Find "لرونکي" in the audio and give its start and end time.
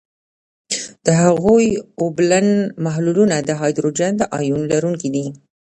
4.73-5.09